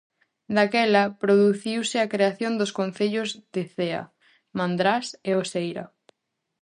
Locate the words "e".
5.29-5.31